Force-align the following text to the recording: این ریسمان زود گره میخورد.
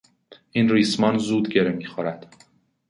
این 0.51 0.69
ریسمان 0.69 1.17
زود 1.17 1.47
گره 1.49 1.71
میخورد. 1.71 2.35